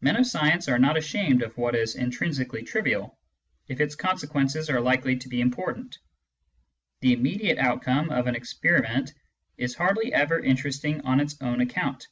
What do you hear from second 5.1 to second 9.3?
to be important; the immediate outcome of an experiment